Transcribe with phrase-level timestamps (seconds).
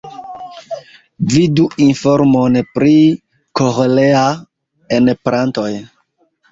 [1.33, 2.97] Vidu informon pri
[3.61, 5.71] koĥlea-enplantoj.